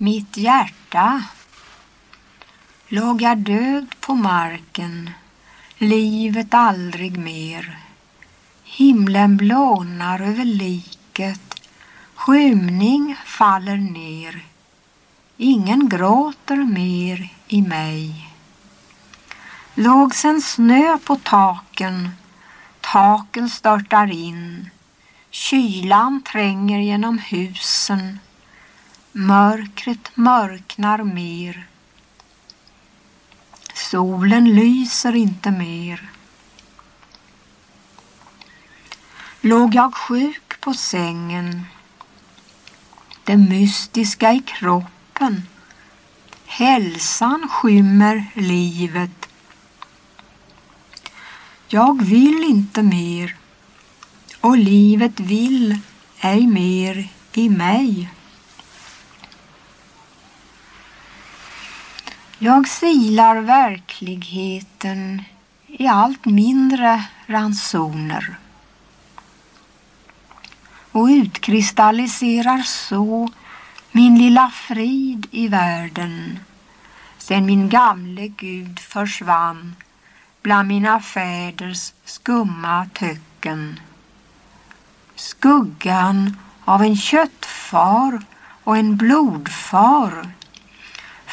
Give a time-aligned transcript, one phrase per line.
[0.00, 1.22] Mitt hjärta
[2.88, 5.10] låg jag död på marken,
[5.78, 7.78] livet aldrig mer.
[8.64, 11.60] Himlen blånar över liket,
[12.14, 14.44] skymning faller ner.
[15.36, 18.30] Ingen gråter mer i mig.
[19.74, 22.10] Låg sen snö på taken,
[22.80, 24.70] taken störtar in.
[25.30, 28.18] Kylan tränger genom husen
[29.12, 31.66] Mörkret mörknar mer.
[33.74, 36.10] Solen lyser inte mer.
[39.40, 41.66] Låg jag sjuk på sängen.
[43.24, 45.42] Det mystiska i kroppen.
[46.46, 49.28] Hälsan skymmer livet.
[51.68, 53.36] Jag vill inte mer
[54.40, 55.78] och livet vill
[56.20, 58.08] ej mer i mig.
[62.40, 65.22] Jag silar verkligheten
[65.66, 68.36] i allt mindre ransoner
[70.92, 73.28] och utkristalliserar så
[73.92, 76.38] min lilla frid i världen
[77.18, 79.76] sen min gamle Gud försvann
[80.42, 83.80] bland mina fäders skumma töcken.
[85.14, 88.22] Skuggan av en köttfar
[88.64, 90.28] och en blodfar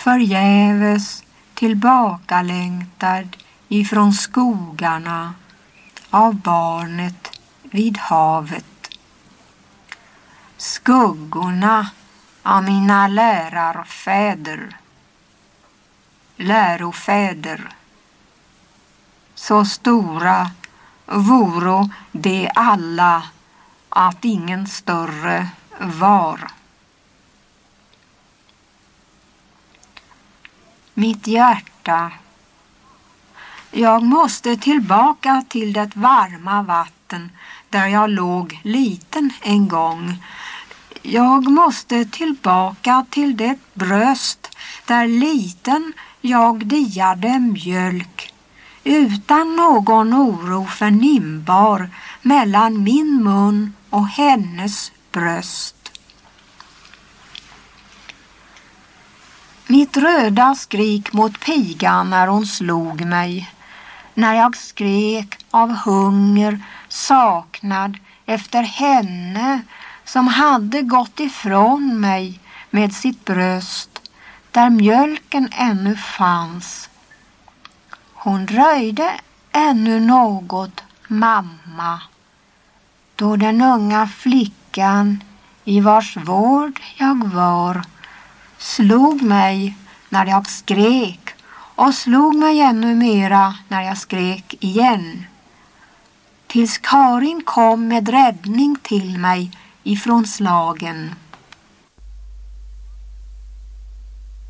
[0.06, 5.34] förgäves tillbakalängtad ifrån skogarna
[6.10, 8.90] av barnet vid havet.
[10.58, 11.90] Skuggorna
[12.44, 14.78] av mina lärarfäder,
[16.36, 17.70] lärofäder.
[19.36, 20.52] Så stora
[21.06, 23.24] voro de alla
[23.90, 25.48] att ingen större
[25.80, 26.52] var.
[30.96, 32.12] Mitt hjärta.
[33.72, 37.32] Jag måste tillbaka till det varma vatten
[37.70, 40.24] där jag låg liten en gång.
[41.02, 48.34] Jag måste tillbaka till det bröst där liten jag diade mjölk
[48.84, 51.90] utan någon oro förnimbar
[52.22, 55.85] mellan min mun och hennes bröst.
[59.68, 63.52] Mitt röda skrik mot pigan när hon slog mig.
[64.14, 69.62] När jag skrek av hunger, saknad efter henne
[70.04, 72.40] som hade gått ifrån mig
[72.70, 74.12] med sitt bröst
[74.52, 76.90] där mjölken ännu fanns.
[78.14, 79.12] Hon röjde
[79.52, 82.02] ännu något, mamma,
[83.16, 85.24] då den unga flickan
[85.64, 87.84] i vars vård jag var
[88.66, 89.78] slog mig
[90.10, 91.30] när jag skrek
[91.76, 95.26] och slog mig ännu mera när jag skrek igen.
[96.48, 99.52] Tills Karin kom med räddning till mig
[99.84, 101.16] ifrån slagen.